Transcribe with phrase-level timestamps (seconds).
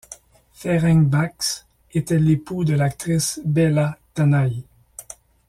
[0.53, 1.63] Ferenc Bács
[1.93, 4.65] était l’époux de l’actrice Bella Tanai.